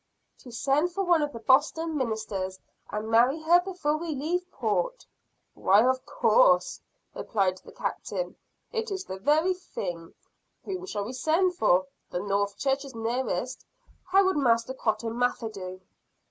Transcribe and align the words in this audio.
"To 0.39 0.51
send 0.51 0.91
for 0.91 1.03
one 1.03 1.21
of 1.21 1.31
the 1.31 1.37
Boston 1.37 1.95
ministers, 1.95 2.57
and 2.89 3.07
marry 3.11 3.39
her 3.43 3.59
before 3.61 3.97
we 3.97 4.15
leave 4.15 4.49
port." 4.49 5.05
"Why, 5.53 5.85
of 5.87 6.03
course," 6.07 6.81
replied 7.13 7.57
the 7.59 7.71
Captain. 7.71 8.35
"It 8.71 8.89
is 8.89 9.03
the 9.05 9.19
very 9.19 9.53
thing. 9.53 10.15
Whom 10.65 10.87
shall 10.87 11.05
we 11.05 11.13
send 11.13 11.53
for? 11.53 11.85
The 12.09 12.19
North 12.19 12.57
Church 12.57 12.83
is 12.83 12.95
nearest 12.95 13.63
how 14.03 14.25
would 14.25 14.37
Master 14.37 14.73
Cotton 14.73 15.19
Mather 15.19 15.49
do?" 15.49 15.81